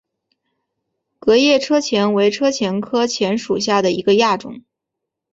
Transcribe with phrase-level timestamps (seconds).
[1.19, 4.63] 革叶车前为车前科车前属下的一个亚种。